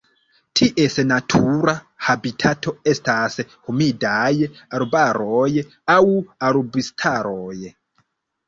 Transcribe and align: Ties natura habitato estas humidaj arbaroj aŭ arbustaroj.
Ties 0.59 0.95
natura 1.09 1.75
habitato 2.07 2.73
estas 2.93 3.37
humidaj 3.67 4.33
arbaroj 4.79 5.47
aŭ 5.99 6.03
arbustaroj. 6.51 7.57